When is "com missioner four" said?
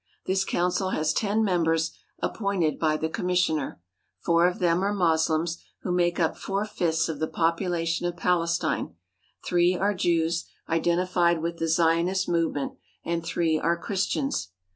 3.07-4.47